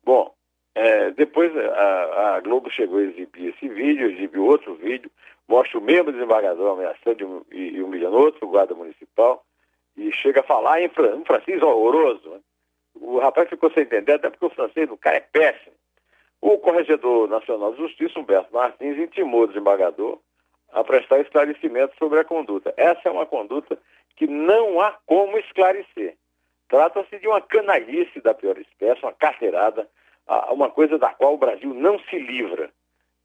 Bom, 0.03 0.31
é, 0.75 1.09
depois 1.11 1.51
a, 1.57 2.35
a, 2.35 2.39
Globo 2.41 2.69
chegou 2.69 2.99
a 2.99 3.03
exibir 3.03 3.47
esse 3.47 3.67
vídeo, 3.67 4.11
exibiu 4.11 4.45
outro 4.45 4.75
vídeo, 4.75 5.09
mostra 5.47 5.79
o 5.79 5.81
mesmo 5.81 6.11
desembargador 6.11 6.73
ameaçando 6.73 7.43
e, 7.51 7.57
e 7.57 7.81
humilhando 7.81 8.17
outro 8.17 8.47
guarda 8.47 8.75
municipal, 8.75 9.43
e 9.97 10.11
chega 10.11 10.41
a 10.41 10.43
falar 10.43 10.79
em 10.79 10.91
um 11.15 11.25
francês 11.25 11.59
horroroso. 11.59 12.29
Né? 12.29 12.39
O 12.95 13.19
rapaz 13.19 13.49
ficou 13.49 13.71
sem 13.71 13.83
entender, 13.83 14.13
até 14.13 14.29
porque 14.29 14.45
o 14.45 14.49
francês 14.49 14.87
do 14.87 14.97
cara 14.97 15.17
é 15.17 15.21
péssimo. 15.21 15.75
O 16.41 16.57
Corregedor 16.57 17.27
Nacional 17.27 17.73
de 17.73 17.79
Justiça, 17.79 18.19
Humberto 18.19 18.53
Martins, 18.53 18.97
intimou 18.97 19.43
o 19.43 19.47
desembargador 19.47 20.19
a 20.71 20.83
prestar 20.83 21.19
esclarecimento 21.19 21.95
sobre 21.97 22.19
a 22.19 22.23
conduta. 22.23 22.73
Essa 22.77 23.09
é 23.09 23.11
uma 23.11 23.25
conduta 23.25 23.77
que 24.15 24.27
não 24.27 24.81
há 24.81 24.97
como 25.05 25.37
esclarecer. 25.37 26.15
Trata-se 26.69 27.19
de 27.19 27.27
uma 27.27 27.41
canalice 27.41 28.21
da 28.21 28.33
pior 28.33 28.57
espécie, 28.57 29.03
uma 29.03 29.13
carteirada, 29.13 29.87
uma 30.51 30.69
coisa 30.69 30.97
da 30.97 31.09
qual 31.09 31.33
o 31.33 31.37
Brasil 31.37 31.73
não 31.73 31.99
se 31.99 32.17
livra. 32.17 32.71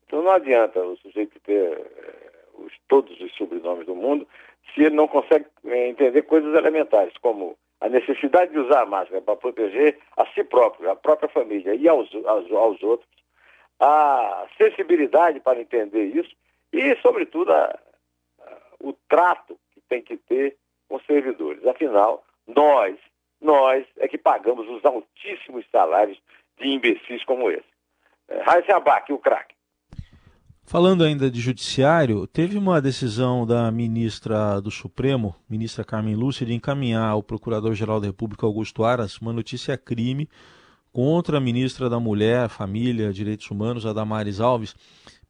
Então 0.06 0.22
não 0.22 0.30
adianta 0.30 0.80
o 0.80 0.96
sujeito 0.96 1.38
ter 1.40 1.72
eh, 1.72 2.30
os, 2.54 2.72
todos 2.88 3.18
os 3.20 3.34
sobrenomes 3.36 3.86
do 3.86 3.94
mundo 3.94 4.26
se 4.74 4.82
ele 4.82 4.94
não 4.94 5.08
consegue 5.08 5.46
eh, 5.64 5.88
entender 5.88 6.22
coisas 6.22 6.54
elementares, 6.54 7.16
como 7.18 7.56
a 7.86 7.88
necessidade 7.88 8.52
de 8.52 8.58
usar 8.58 8.82
a 8.82 8.86
máscara 8.86 9.22
para 9.22 9.36
proteger 9.36 9.98
a 10.16 10.26
si 10.26 10.42
próprio, 10.42 10.90
a 10.90 10.96
própria 10.96 11.28
família 11.28 11.74
e 11.74 11.88
aos, 11.88 12.12
aos, 12.26 12.50
aos 12.50 12.82
outros, 12.82 13.08
a 13.78 14.46
sensibilidade 14.58 15.40
para 15.40 15.60
entender 15.60 16.04
isso 16.06 16.34
e, 16.72 16.96
sobretudo, 16.96 17.52
a, 17.52 17.78
a, 18.40 18.58
o 18.80 18.92
trato 19.08 19.58
que 19.72 19.80
tem 19.88 20.02
que 20.02 20.16
ter 20.16 20.56
com 20.88 20.96
os 20.96 21.06
servidores. 21.06 21.64
Afinal, 21.66 22.24
nós, 22.46 22.96
nós 23.40 23.86
é 23.98 24.08
que 24.08 24.18
pagamos 24.18 24.68
os 24.68 24.84
altíssimos 24.84 25.64
salários 25.70 26.20
de 26.58 26.68
imbecis 26.68 27.24
como 27.24 27.50
esse. 27.50 27.64
É, 28.28 28.40
Raíssa 28.42 28.76
Abac, 28.76 29.12
o 29.12 29.18
craque. 29.18 29.54
Falando 30.66 31.04
ainda 31.04 31.30
de 31.30 31.40
judiciário, 31.40 32.26
teve 32.26 32.58
uma 32.58 32.80
decisão 32.80 33.46
da 33.46 33.70
ministra 33.70 34.60
do 34.60 34.70
Supremo, 34.70 35.34
ministra 35.48 35.84
Carmen 35.84 36.16
Lúcia, 36.16 36.44
de 36.44 36.52
encaminhar 36.52 37.08
ao 37.08 37.22
Procurador-Geral 37.22 38.00
da 38.00 38.08
República, 38.08 38.44
Augusto 38.44 38.84
Aras, 38.84 39.16
uma 39.18 39.32
notícia 39.32 39.78
crime 39.78 40.28
contra 40.92 41.38
a 41.38 41.40
ministra 41.40 41.88
da 41.88 42.00
Mulher, 42.00 42.48
Família, 42.48 43.12
Direitos 43.12 43.50
Humanos, 43.50 43.86
a 43.86 43.92
Damares 43.92 44.40
Alves, 44.40 44.74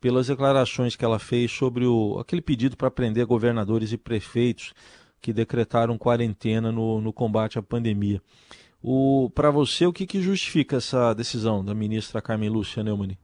pelas 0.01 0.29
declarações 0.29 0.97
que 0.97 1.05
ela 1.05 1.19
fez 1.19 1.51
sobre 1.51 1.85
o, 1.85 2.19
aquele 2.19 2.41
pedido 2.41 2.77
para 2.77 2.91
prender 2.91 3.27
governadores 3.27 3.93
e 3.93 3.99
prefeitos 3.99 4.73
que 5.21 5.33
decretaram 5.33 5.99
quarentena 5.99 6.71
no, 6.71 7.01
no 7.01 7.13
combate 7.13 7.59
à 7.59 7.63
pandemia. 7.63 8.23
Para 9.35 9.51
você, 9.51 9.85
o 9.85 9.93
que, 9.93 10.07
que 10.07 10.23
justifica 10.23 10.77
essa 10.77 11.13
decisão 11.13 11.65
da 11.65 11.75
ministra 11.75 12.23
Carmen 12.23 12.49
Lúcia 12.49 12.83
Neumann? 12.85 13.19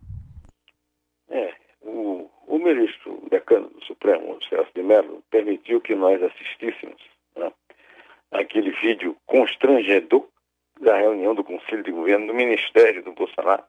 É, 1.30 1.54
o, 1.82 2.28
o 2.48 2.58
ministro 2.58 3.24
o 3.24 3.30
decano 3.30 3.68
do 3.68 3.84
Supremo, 4.02 4.36
Celso 4.48 4.70
de 4.74 4.82
Mello, 4.82 5.22
permitiu 5.30 5.80
que 5.80 5.94
nós 5.94 6.20
assistíssemos 6.20 7.00
né, 7.36 7.52
aquele 8.32 8.72
vídeo 8.72 9.16
constrangedor 9.26 10.26
da 10.80 10.96
reunião 10.96 11.36
do 11.36 11.44
Conselho 11.44 11.84
de 11.84 11.92
Governo 11.92 12.26
do 12.26 12.34
Ministério 12.34 13.04
do 13.04 13.12
Bolsonaro. 13.12 13.62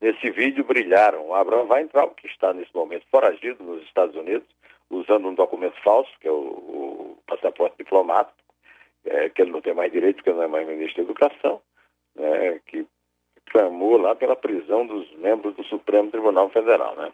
Nesse 0.00 0.28
vídeo 0.30 0.64
brilharam 0.64 1.32
Abraham 1.32 1.68
Weintraub, 1.70 2.14
que 2.16 2.26
está 2.26 2.52
nesse 2.52 2.74
momento 2.74 3.06
foragido 3.08 3.62
nos 3.62 3.82
Estados 3.84 4.16
Unidos, 4.16 4.48
usando 4.90 5.28
um 5.28 5.34
documento 5.34 5.80
falso, 5.82 6.10
que 6.20 6.26
é 6.26 6.32
o, 6.32 6.34
o 6.34 7.18
passaporte 7.28 7.76
diplomático, 7.78 8.36
é, 9.04 9.28
que 9.28 9.40
ele 9.40 9.52
não 9.52 9.60
tem 9.60 9.72
mais 9.72 9.92
direito, 9.92 10.16
porque 10.16 10.32
não 10.32 10.42
é 10.42 10.48
mais 10.48 10.66
ministro 10.66 11.04
da 11.04 11.10
Educação, 11.10 11.62
né, 12.16 12.60
que 12.66 12.84
clamou 13.46 13.96
lá 13.98 14.16
pela 14.16 14.34
prisão 14.34 14.84
dos 14.84 15.08
membros 15.12 15.54
do 15.54 15.62
Supremo 15.64 16.10
Tribunal 16.10 16.50
Federal. 16.50 16.96
Né? 16.96 17.12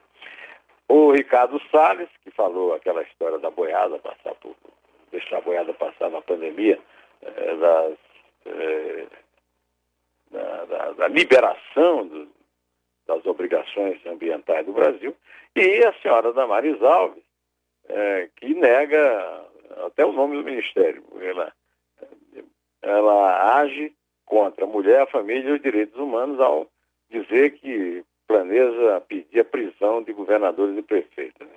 O 0.94 1.11
Ricardo 1.11 1.58
Salles, 1.70 2.11
que 2.22 2.30
falou 2.30 2.75
aquela 2.75 3.02
história 3.02 3.38
da 3.38 3.49
boiada 3.50 3.99
passar 3.99 4.34
por, 4.34 4.54
deixar 5.11 5.38
a 5.38 5.40
boiada 5.40 5.72
passar 5.72 6.11
na 6.11 6.20
pandemia, 6.20 6.78
é, 7.22 7.56
das, 7.56 7.99
é, 8.44 9.06
da, 10.30 10.64
da, 10.66 10.92
da, 10.92 11.08
liberação 11.08 12.06
do, 12.06 12.28
das 13.06 13.25
obrigações 13.25 14.04
ambientais 14.04 14.66
do 14.66 14.75
Brasil, 14.75 15.16
e 15.56 15.82
a 15.82 15.94
senhora 16.02 16.30
Damaris 16.30 16.82
Alves, 16.82 17.25
é, 17.88 18.28
que 18.37 18.52
nega 18.52 19.46
até 19.87 20.04
o 20.04 20.12
nome 20.12 20.37
do 20.37 20.44
ministério. 20.44 21.02
Ela 21.22 21.54
ela 22.82 23.61
age 23.61 23.94
contra 24.26 24.66
a 24.66 24.68
mulher, 24.68 25.00
a 25.00 25.06
família 25.06 25.49
e 25.49 25.52
os 25.54 25.62
direitos 25.62 25.99
humanos 25.99 26.38
ao 26.38 26.66
dizer 27.08 27.52
que 27.52 28.04
planeja 28.33 29.01
pedir 29.03 29.41
a 29.41 29.45
prisão 29.45 30.03
de 30.03 30.12
governadores 30.15 30.77
e 30.79 30.83
prefeitos. 30.83 31.47
Né? 31.47 31.55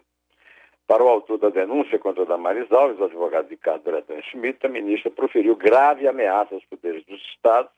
Para 0.86 1.03
o 1.03 1.08
autor 1.08 1.38
da 1.38 1.50
denúncia 1.50 1.98
contra 1.98 2.24
a 2.24 2.25
Damaris 2.25 2.70
Alves, 2.70 3.00
o 3.00 3.05
advogado 3.05 3.48
Ricardo 3.48 3.84
Bretan 3.84 4.22
Schmidt, 4.24 4.65
a 4.65 4.70
ministra 4.70 5.10
proferiu 5.10 5.55
grave 5.55 6.05
ameaça 6.05 6.53
aos 6.53 6.65
poderes 6.65 7.05
dos 7.05 7.22
estados, 7.34 7.72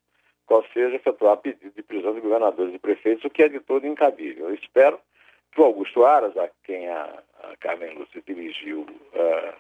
qual 0.48 0.66
seja 0.74 0.96
efetuar 0.96 1.38
pedido 1.38 1.72
de 1.75 1.84
prisão 1.84 2.13
de 2.16 2.22
governadores 2.22 2.74
e 2.74 2.80
prefeitos, 2.80 3.24
o 3.24 3.30
que 3.30 3.44
é 3.44 3.50
de 3.50 3.60
todo 3.60 3.86
incabível. 3.86 4.50
Eu 4.50 4.56
espero 4.56 5.00
que 5.51 5.62
o 5.62 5.66
Augusto 5.66 6.04
Aras, 6.04 6.36
a 6.36 6.50
quem 6.63 6.89
a, 6.89 7.22
a 7.44 7.58
Carmen 7.58 7.94
Lúcia 7.94 8.22
dirigiu 8.25 8.82
uh, 8.82 9.54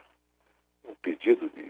o 0.83 0.95
pedido 0.95 1.49
de, 1.49 1.63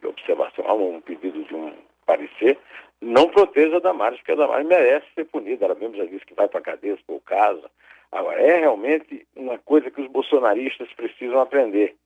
de 0.00 0.06
observação, 0.06 0.64
há 0.68 0.74
um 0.74 1.00
pedido 1.00 1.42
de 1.42 1.54
um 1.54 1.74
parecer, 2.06 2.58
não 3.02 3.28
proteja 3.28 3.76
a 3.76 3.80
Damares, 3.80 4.18
porque 4.18 4.32
a 4.32 4.36
Damares 4.36 4.66
merece 4.66 5.06
ser 5.14 5.24
punida. 5.24 5.64
Ela 5.64 5.74
mesmo 5.74 5.96
já 5.96 6.04
disse 6.04 6.24
que 6.24 6.34
vai 6.34 6.46
para 6.48 6.60
a 6.60 6.62
cadeia 6.62 6.96
se 6.96 7.02
for 7.02 7.16
o 7.16 7.20
caso. 7.20 7.68
Agora, 8.12 8.40
é 8.40 8.60
realmente 8.60 9.26
uma 9.34 9.58
coisa 9.58 9.90
que 9.90 10.00
os 10.00 10.08
bolsonaristas 10.08 10.88
precisam 10.94 11.40
aprender. 11.40 11.96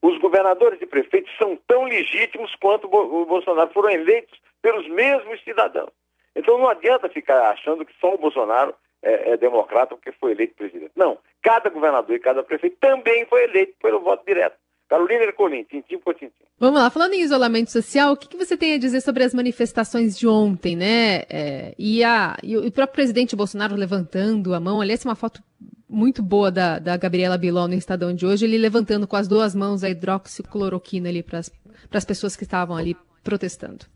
Os 0.00 0.18
governadores 0.18 0.80
e 0.80 0.86
prefeitos 0.86 1.32
são 1.36 1.58
tão 1.66 1.84
legítimos 1.84 2.54
quanto 2.56 2.86
o 2.86 3.26
Bolsonaro 3.26 3.72
foram 3.72 3.90
eleitos 3.90 4.40
pelos 4.60 4.86
mesmos 4.88 5.42
cidadãos. 5.42 5.90
Então 6.34 6.58
não 6.58 6.68
adianta 6.68 7.08
ficar 7.08 7.50
achando 7.50 7.84
que 7.84 7.92
só 8.00 8.14
o 8.14 8.18
Bolsonaro 8.18 8.74
é, 9.02 9.32
é 9.32 9.36
democrata 9.36 9.94
porque 9.96 10.12
foi 10.12 10.32
eleito 10.32 10.54
presidente. 10.54 10.92
Não, 10.96 11.18
cada 11.42 11.68
governador 11.68 12.14
e 12.14 12.20
cada 12.20 12.42
prefeito 12.42 12.76
também 12.80 13.26
foi 13.26 13.44
eleito 13.44 13.74
pelo 13.80 14.00
voto 14.00 14.24
direto. 14.24 14.56
Carolina 14.92 15.24
Ercolim, 15.24 15.64
tintim 15.64 15.96
por 15.96 16.14
tintim. 16.14 16.44
Vamos 16.58 16.78
lá, 16.78 16.90
falando 16.90 17.14
em 17.14 17.22
isolamento 17.22 17.70
social, 17.70 18.12
o 18.12 18.16
que, 18.16 18.28
que, 18.28 18.36
você 18.36 18.58
tem 18.58 18.74
a 18.74 18.78
dizer 18.78 19.00
sobre 19.00 19.24
as 19.24 19.32
manifestações 19.32 20.18
de 20.18 20.28
ontem, 20.28 20.76
né? 20.76 21.22
É, 21.30 21.74
e, 21.78 22.04
a, 22.04 22.36
e 22.42 22.58
o 22.58 22.70
próprio 22.70 22.96
presidente 22.96 23.34
Bolsonaro 23.34 23.74
levantando 23.74 24.52
a 24.52 24.60
mão, 24.60 24.82
aliás, 24.82 25.02
uma 25.02 25.14
foto 25.14 25.42
muito 25.88 26.22
boa 26.22 26.50
da, 26.50 26.78
da 26.78 26.94
Gabriela 26.98 27.38
Biló 27.38 27.66
no 27.66 27.72
Estadão 27.72 28.14
de 28.14 28.26
hoje, 28.26 28.44
ele 28.44 28.58
levantando 28.58 29.08
com 29.08 29.16
as 29.16 29.26
duas 29.26 29.54
mãos 29.54 29.82
a 29.82 29.88
hidroxicloroquina 29.88 31.08
ali 31.08 31.22
para 31.22 31.38
as 31.38 32.04
pessoas 32.04 32.36
que 32.36 32.42
estavam 32.42 32.76
ali 32.76 32.94
protestando. 33.24 33.86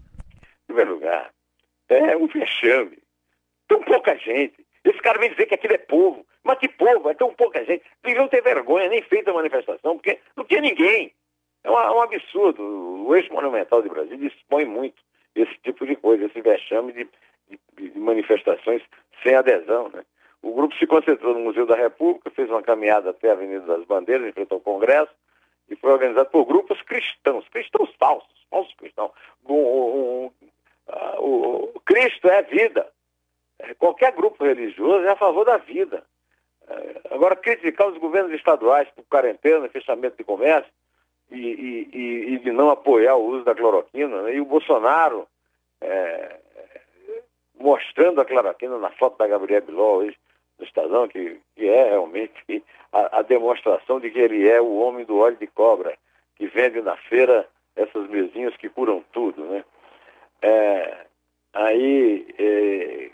Em 0.62 0.66
primeiro 0.68 0.94
lugar, 0.94 1.30
é 1.90 2.16
um 2.16 2.26
vexame. 2.26 2.96
Tão 3.68 3.82
pouca 3.82 4.16
gente. 4.16 4.64
Esse 4.82 4.98
cara 5.02 5.18
vem 5.18 5.30
dizer 5.30 5.44
que 5.44 5.54
aquilo 5.54 5.74
é 5.74 5.78
povo. 5.78 6.24
Mas 6.46 6.58
que 6.58 6.68
povo, 6.68 7.10
é 7.10 7.14
tão 7.14 7.34
pouca 7.34 7.64
gente. 7.64 7.84
Deviam 8.02 8.28
ter 8.28 8.42
vergonha, 8.42 8.88
nem 8.88 9.02
feito 9.02 9.28
a 9.30 9.34
manifestação, 9.34 9.96
porque 9.96 10.18
não 10.36 10.44
tinha 10.44 10.60
ninguém. 10.60 11.12
É 11.64 11.70
um, 11.70 11.78
é 11.78 11.90
um 11.90 12.02
absurdo. 12.02 12.62
O 12.62 13.14
eixo 13.14 13.32
monumental 13.32 13.82
de 13.82 13.88
Brasília 13.88 14.28
expõe 14.28 14.64
muito 14.64 15.02
esse 15.34 15.54
tipo 15.62 15.84
de 15.84 15.96
coisa, 15.96 16.24
esse 16.24 16.40
vexame 16.40 16.92
de, 16.92 17.08
de, 17.48 17.90
de 17.90 17.98
manifestações 17.98 18.82
sem 19.22 19.34
adesão. 19.34 19.88
Né? 19.88 20.04
o 20.46 20.54
grupo 20.54 20.76
se 20.76 20.86
concentrou 20.86 21.34
no 21.34 21.40
Museu 21.40 21.66
da 21.66 21.74
República, 21.74 22.30
fez 22.30 22.48
uma 22.48 22.62
caminhada 22.62 23.10
até 23.10 23.30
a 23.30 23.32
Avenida 23.32 23.66
das 23.66 23.84
Bandeiras, 23.84 24.28
em 24.28 24.32
frente 24.32 24.52
ao 24.52 24.60
Congresso, 24.60 25.10
e 25.68 25.74
foi 25.74 25.90
organizado 25.90 26.30
por 26.30 26.44
grupos 26.44 26.80
cristãos, 26.82 27.48
cristãos 27.48 27.92
falsos, 27.98 28.46
falsos 28.48 28.72
cristãos. 28.74 29.10
O, 29.44 29.54
o, 29.54 30.32
o, 31.18 31.72
o 31.74 31.80
Cristo 31.80 32.28
é 32.28 32.42
vida. 32.42 32.86
É, 33.58 33.74
qualquer 33.74 34.12
grupo 34.12 34.44
religioso 34.44 35.04
é 35.04 35.10
a 35.10 35.16
favor 35.16 35.44
da 35.44 35.56
vida. 35.56 36.04
É, 36.68 37.00
agora, 37.11 37.37
criticar 37.37 37.88
os 37.88 37.99
governos 37.99 38.32
estaduais 38.32 38.88
por 38.90 39.04
quarentena, 39.04 39.68
fechamento 39.68 40.16
de 40.16 40.25
comércio 40.25 40.70
e, 41.30 41.37
e, 41.92 42.35
e 42.35 42.38
de 42.38 42.50
não 42.52 42.70
apoiar 42.70 43.16
o 43.16 43.26
uso 43.26 43.44
da 43.44 43.54
cloroquina, 43.54 44.23
né? 44.23 44.35
e 44.35 44.40
o 44.40 44.44
Bolsonaro 44.44 45.26
é, 45.80 46.37
mostrando 47.58 48.20
a 48.20 48.25
cloroquina 48.25 48.78
na 48.78 48.90
foto 48.90 49.18
da 49.18 49.26
Gabriela 49.26 49.64
Biló 49.64 49.96
hoje 49.96 50.16
no 50.58 50.64
Estadão, 50.64 51.06
que, 51.08 51.40
que 51.54 51.68
é 51.68 51.90
realmente 51.90 52.64
a, 52.92 53.18
a, 53.18 53.23
demonstração 53.23 54.00
de 54.00 54.11
que 54.11 54.18
ele 54.18 54.49
é 54.49 54.61
o 54.61 54.78
homem 54.78 55.04
do 55.04 55.18
óleo 55.18 55.37
de 55.37 55.46
cobra, 55.46 55.96
que 56.37 56.46
vende 56.46 56.80
na 56.80 56.96
feira 56.96 57.46
essas 57.75 58.08
mesinhas 58.08 58.56
que 58.56 58.68
curam 58.68 59.04
tudo, 59.12 59.44
né? 59.44 59.64
É, 60.40 61.06
aí 61.52 62.26
é, 62.38 63.11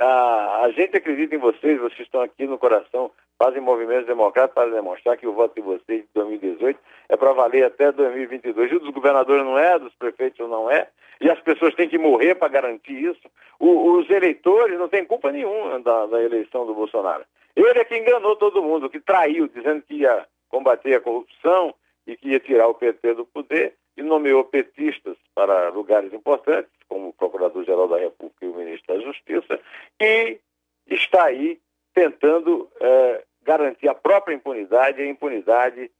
a, 0.00 0.62
a 0.64 0.70
gente 0.70 0.96
acredita 0.96 1.34
em 1.34 1.38
vocês, 1.38 1.80
vocês 1.80 2.00
estão 2.00 2.22
aqui 2.22 2.46
no 2.46 2.58
coração, 2.58 3.10
fazem 3.38 3.60
movimentos 3.60 4.06
democráticos 4.06 4.54
para 4.54 4.74
demonstrar 4.74 5.16
que 5.16 5.26
o 5.26 5.32
voto 5.32 5.54
de 5.54 5.60
vocês 5.60 6.02
de 6.02 6.08
2018 6.14 6.78
é 7.08 7.16
para 7.16 7.32
valer 7.32 7.64
até 7.64 7.90
2022. 7.92 8.72
O 8.72 8.78
dos 8.80 8.90
governadores 8.90 9.44
não 9.44 9.58
é, 9.58 9.78
dos 9.78 9.94
prefeitos 9.94 10.48
não 10.48 10.70
é, 10.70 10.88
e 11.20 11.30
as 11.30 11.40
pessoas 11.40 11.74
têm 11.74 11.88
que 11.88 11.98
morrer 11.98 12.34
para 12.34 12.48
garantir 12.48 12.92
isso. 12.92 13.30
O, 13.58 13.98
os 13.98 14.08
eleitores 14.10 14.78
não 14.78 14.88
têm 14.88 15.04
culpa 15.04 15.30
nenhuma 15.30 15.80
da, 15.80 16.06
da, 16.06 16.22
eleição 16.22 16.66
do 16.66 16.74
Bolsonaro. 16.74 17.24
Ele 17.54 17.78
é 17.78 17.84
que 17.84 17.96
enganou 17.96 18.36
todo 18.36 18.62
mundo, 18.62 18.88
que 18.88 19.00
traiu, 19.00 19.46
dizendo 19.48 19.82
que 19.82 19.94
ia 19.94 20.26
combater 20.48 20.94
a 20.94 21.00
corrupção 21.00 21.74
e 22.06 22.16
que 22.16 22.30
ia 22.30 22.40
tirar 22.40 22.68
o 22.68 22.74
PT 22.74 23.14
do 23.14 23.26
poder, 23.26 23.74
e 23.96 24.02
nomeou 24.02 24.44
petistas 24.44 25.16
para 25.34 25.68
lugares 25.68 26.12
importantes, 26.12 26.70
como 26.92 27.14
Procurador-Geral 27.14 27.88
da 27.88 27.96
República 27.96 28.44
e 28.44 28.48
o 28.48 28.54
Ministro 28.54 28.94
da 28.94 29.00
Justiça, 29.00 29.58
e 29.98 30.38
está 30.86 31.24
aí 31.24 31.58
tentando 31.94 32.70
é, 32.78 33.24
garantir 33.42 33.88
a 33.88 33.94
própria 33.94 34.34
impunidade 34.34 35.00
e 35.00 35.04
a 35.04 35.08
impunidade 35.08 35.90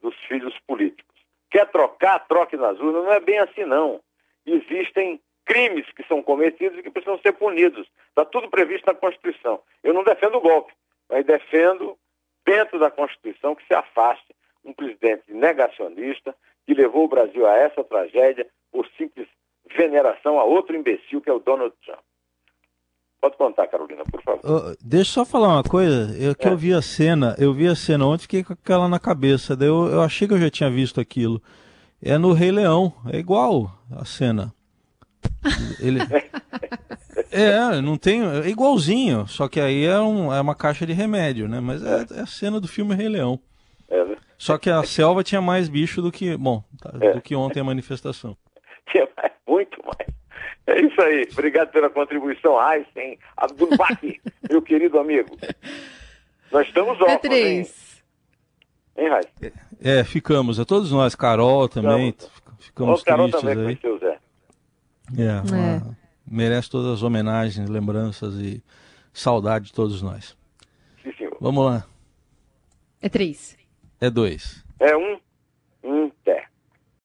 dos 0.00 0.16
filhos 0.26 0.58
políticos. 0.66 1.14
Quer 1.48 1.70
trocar, 1.70 2.26
troque 2.26 2.56
nas 2.56 2.76
urnas. 2.80 3.04
Não 3.04 3.12
é 3.12 3.20
bem 3.20 3.38
assim, 3.38 3.64
não. 3.64 4.00
Existem 4.44 5.20
crimes 5.44 5.86
que 5.92 6.02
são 6.08 6.20
cometidos 6.20 6.76
e 6.76 6.82
que 6.82 6.90
precisam 6.90 7.20
ser 7.20 7.32
punidos. 7.34 7.88
Está 8.08 8.24
tudo 8.24 8.50
previsto 8.50 8.86
na 8.86 8.94
Constituição. 8.94 9.60
Eu 9.84 9.94
não 9.94 10.02
defendo 10.02 10.38
o 10.38 10.40
golpe, 10.40 10.72
mas 11.08 11.24
defendo, 11.24 11.96
dentro 12.44 12.80
da 12.80 12.90
Constituição, 12.90 13.54
que 13.54 13.66
se 13.66 13.74
afaste 13.74 14.34
um 14.64 14.72
presidente 14.72 15.32
negacionista 15.32 16.34
que 16.66 16.74
levou 16.74 17.04
o 17.04 17.08
Brasil 17.08 17.46
a 17.46 17.56
essa 17.56 17.84
tragédia 17.84 18.46
por 18.72 18.88
simples 18.96 19.28
veneração 19.76 20.38
a 20.38 20.44
outro 20.44 20.76
imbecil 20.76 21.20
que 21.20 21.30
é 21.30 21.32
o 21.32 21.38
Donald 21.38 21.74
Trump. 21.84 22.00
Pode 23.20 23.36
contar, 23.36 23.68
Carolina, 23.68 24.02
por 24.10 24.20
favor. 24.20 24.40
Uh, 24.44 24.76
deixa 24.84 25.20
eu 25.20 25.24
só 25.24 25.24
falar 25.24 25.54
uma 25.54 25.62
coisa. 25.62 26.12
Eu 26.18 26.34
que 26.34 26.48
é. 26.48 26.50
eu 26.50 26.56
vi 26.56 26.74
a 26.74 26.82
cena, 26.82 27.36
eu 27.38 27.52
vi 27.52 27.68
a 27.68 27.74
cena 27.76 28.04
ontem, 28.04 28.22
fiquei 28.22 28.42
com 28.42 28.52
aquela 28.52 28.88
na 28.88 28.98
cabeça. 28.98 29.54
Daí 29.54 29.68
eu, 29.68 29.86
eu 29.86 30.02
achei 30.02 30.26
que 30.26 30.34
eu 30.34 30.40
já 30.40 30.50
tinha 30.50 30.68
visto 30.68 31.00
aquilo. 31.00 31.40
É 32.02 32.18
no 32.18 32.32
Rei 32.32 32.50
Leão, 32.50 32.92
é 33.12 33.18
igual 33.18 33.70
a 33.96 34.04
cena. 34.04 34.52
Ele... 35.78 36.00
é, 37.30 37.80
não 37.80 37.96
tem. 37.96 38.22
É 38.24 38.48
igualzinho, 38.48 39.28
só 39.28 39.46
que 39.46 39.60
aí 39.60 39.84
é, 39.84 40.00
um, 40.00 40.34
é 40.34 40.40
uma 40.40 40.56
caixa 40.56 40.84
de 40.84 40.92
remédio, 40.92 41.48
né? 41.48 41.60
Mas 41.60 41.80
é, 41.84 42.18
é 42.18 42.20
a 42.22 42.26
cena 42.26 42.60
do 42.60 42.66
filme 42.66 42.92
Rei 42.92 43.08
Leão. 43.08 43.38
É, 43.88 44.04
né? 44.04 44.16
Só 44.36 44.58
que 44.58 44.68
a 44.68 44.82
selva 44.82 45.22
tinha 45.22 45.40
mais 45.40 45.68
bicho 45.68 46.02
do 46.02 46.10
que. 46.10 46.36
Bom, 46.36 46.64
é. 47.00 47.12
do 47.12 47.20
que 47.20 47.36
ontem 47.36 47.60
a 47.60 47.64
manifestação. 47.64 48.36
Tinha 48.90 49.08
mais, 49.16 49.32
muito 49.46 49.78
mais. 49.84 50.08
É 50.66 50.80
isso 50.80 51.00
aí. 51.00 51.28
Obrigado 51.32 51.70
pela 51.70 51.90
contribuição, 51.90 52.58
Einstein, 52.58 53.18
Abdul 53.36 53.76
Baki, 53.76 54.20
meu 54.50 54.62
querido 54.62 54.98
amigo. 54.98 55.36
Nós 56.50 56.66
estamos 56.66 57.00
órfãos, 57.00 57.12
é 57.12 57.18
três. 57.18 58.04
hein? 58.96 59.08
Hein, 59.40 59.52
É, 59.80 60.04
ficamos. 60.04 60.60
A 60.60 60.64
todos 60.64 60.92
nós, 60.92 61.14
Carol 61.14 61.68
também. 61.68 62.14
Ficamos 62.58 63.00
oh, 63.00 63.04
Carol 63.04 63.28
tristes 63.28 63.40
também 63.50 63.66
aí. 63.66 63.76
Conheceu, 63.76 63.98
Zé. 63.98 64.18
É, 65.18 65.40
uma... 65.40 65.98
merece 66.26 66.70
todas 66.70 66.92
as 66.92 67.02
homenagens, 67.02 67.68
lembranças 67.68 68.34
e 68.36 68.62
saudade 69.12 69.66
de 69.66 69.72
todos 69.72 70.00
nós. 70.00 70.36
Sim, 71.02 71.12
senhor. 71.16 71.36
Vamos 71.40 71.64
lá. 71.64 71.84
É 73.00 73.08
três. 73.08 73.56
É 74.00 74.08
dois. 74.08 74.64
É 74.78 74.96
um. 74.96 75.18
Um, 75.82 76.10
pé. 76.24 76.46